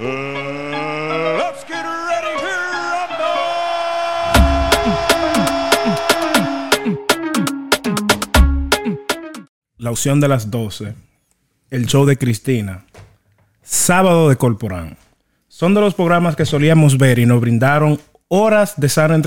Mm, 0.00 1.38
let's 1.38 1.64
get 1.66 1.82
ready 1.82 2.22
to 2.22 2.46
rumble. 2.46 3.38
La 9.78 9.90
opción 9.90 10.20
de 10.20 10.28
las 10.28 10.52
12. 10.52 10.94
El 11.70 11.86
show 11.86 12.06
de 12.06 12.16
Cristina. 12.16 12.84
Sábado 13.62 14.28
de 14.28 14.36
Corporán. 14.36 14.96
Son 15.48 15.74
de 15.74 15.80
los 15.80 15.96
programas 15.96 16.36
que 16.36 16.46
solíamos 16.46 16.96
ver 16.96 17.18
y 17.18 17.26
nos 17.26 17.40
brindaron 17.40 17.98
horas 18.28 18.78
de 18.78 18.88
sana 18.88 19.16
entretenimiento 19.16 19.26